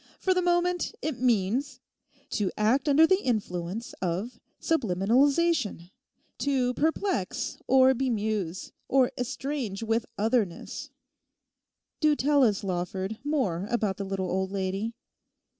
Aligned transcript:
For 0.19 0.33
the 0.33 0.41
moment 0.41 0.95
it 1.03 1.19
means, 1.19 1.79
"To 2.31 2.49
act 2.57 2.89
under 2.89 3.05
the 3.05 3.21
influence 3.21 3.93
of 4.01 4.39
subliminalization; 4.59 5.91
To 6.39 6.73
perplex, 6.73 7.59
or 7.67 7.93
bemuse, 7.93 8.71
or 8.87 9.11
estrange 9.15 9.83
with 9.83 10.07
otherness." 10.17 10.89
Do 11.99 12.15
tell 12.15 12.43
us, 12.43 12.63
Lawford, 12.63 13.19
more 13.23 13.67
about 13.69 13.97
the 13.97 14.03
little 14.03 14.31
old 14.31 14.51
lady. 14.51 14.95